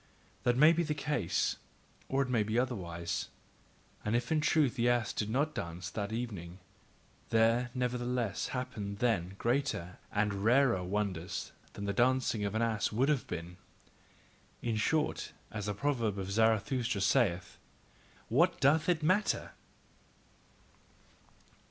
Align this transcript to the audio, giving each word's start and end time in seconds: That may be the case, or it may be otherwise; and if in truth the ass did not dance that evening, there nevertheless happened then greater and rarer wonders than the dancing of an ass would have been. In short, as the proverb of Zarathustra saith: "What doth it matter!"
That 0.41 0.57
may 0.57 0.73
be 0.73 0.81
the 0.81 0.95
case, 0.95 1.57
or 2.09 2.23
it 2.23 2.27
may 2.29 2.41
be 2.41 2.57
otherwise; 2.57 3.27
and 4.03 4.15
if 4.15 4.31
in 4.31 4.41
truth 4.41 4.75
the 4.75 4.89
ass 4.89 5.13
did 5.13 5.29
not 5.29 5.53
dance 5.53 5.91
that 5.91 6.11
evening, 6.11 6.57
there 7.29 7.69
nevertheless 7.75 8.47
happened 8.47 8.97
then 8.97 9.35
greater 9.37 9.99
and 10.11 10.43
rarer 10.43 10.83
wonders 10.83 11.51
than 11.73 11.85
the 11.85 11.93
dancing 11.93 12.43
of 12.43 12.55
an 12.55 12.63
ass 12.63 12.91
would 12.91 13.09
have 13.09 13.27
been. 13.27 13.57
In 14.63 14.75
short, 14.75 15.33
as 15.51 15.67
the 15.67 15.75
proverb 15.75 16.17
of 16.17 16.31
Zarathustra 16.31 17.01
saith: 17.01 17.59
"What 18.27 18.59
doth 18.59 18.89
it 18.89 19.03
matter!" 19.03 19.51